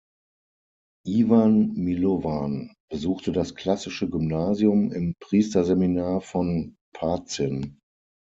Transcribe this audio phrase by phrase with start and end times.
[1.05, 7.77] Ivan Milovan besuchte das klassische Gymnasium im Priesterseminar von Pazin.